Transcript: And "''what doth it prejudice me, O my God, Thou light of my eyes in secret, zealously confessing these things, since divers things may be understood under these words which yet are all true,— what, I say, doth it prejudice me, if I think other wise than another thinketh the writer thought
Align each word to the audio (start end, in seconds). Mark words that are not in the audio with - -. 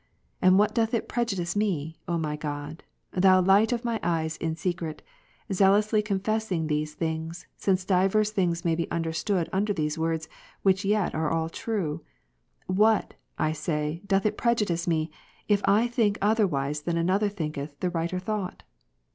And 0.41 0.55
"''what 0.57 0.73
doth 0.73 0.95
it 0.95 1.07
prejudice 1.07 1.55
me, 1.55 1.95
O 2.07 2.17
my 2.17 2.35
God, 2.35 2.83
Thou 3.11 3.39
light 3.39 3.71
of 3.71 3.85
my 3.85 3.99
eyes 4.01 4.35
in 4.37 4.55
secret, 4.55 5.03
zealously 5.53 6.01
confessing 6.01 6.65
these 6.65 6.95
things, 6.95 7.45
since 7.55 7.85
divers 7.85 8.31
things 8.31 8.65
may 8.65 8.73
be 8.73 8.89
understood 8.89 9.47
under 9.53 9.73
these 9.73 9.99
words 9.99 10.27
which 10.63 10.83
yet 10.83 11.13
are 11.13 11.29
all 11.29 11.49
true,— 11.49 12.01
what, 12.65 13.13
I 13.37 13.51
say, 13.51 14.01
doth 14.07 14.25
it 14.25 14.39
prejudice 14.39 14.87
me, 14.87 15.11
if 15.47 15.61
I 15.65 15.85
think 15.87 16.17
other 16.19 16.47
wise 16.47 16.81
than 16.81 16.97
another 16.97 17.29
thinketh 17.29 17.79
the 17.79 17.91
writer 17.91 18.17
thought 18.17 18.63